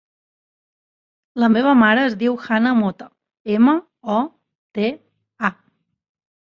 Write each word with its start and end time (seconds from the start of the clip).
La 1.43 1.49
meva 1.57 1.75
mare 1.83 2.07
es 2.07 2.17
diu 2.25 2.39
Hanna 2.47 2.73
Mota: 2.81 3.11
ema, 3.61 3.79
o, 4.17 4.19
te, 4.81 4.91
a. 5.53 5.57